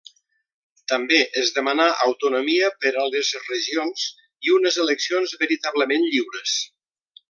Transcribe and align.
També 0.91 1.19
es 1.41 1.51
demanà 1.57 1.85
autonomia 2.07 2.71
per 2.85 2.93
a 3.03 3.05
les 3.17 3.31
regions 3.45 4.09
i 4.49 4.57
unes 4.59 4.83
eleccions 4.87 5.39
veritablement 5.47 6.13
lliures. 6.13 6.61